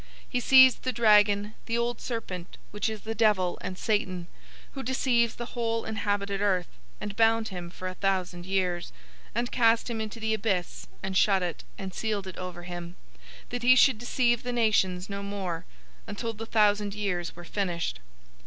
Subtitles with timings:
[0.01, 4.25] 020:002 He seized the dragon, the old serpent, which is the devil and Satan,
[4.71, 8.95] who deceives the whole inhabited earth, and bound him for a thousand years, 020:003
[9.35, 12.95] and cast him into the abyss, and shut it, and sealed it over him,
[13.49, 15.65] that he should deceive the nations no more,
[16.07, 17.99] until the thousand years were finished.